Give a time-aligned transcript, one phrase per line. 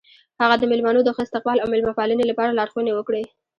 [0.41, 3.23] هغه د میلمنو د ښه استقبال او میلمه پالنې لپاره لارښوونې وکړې.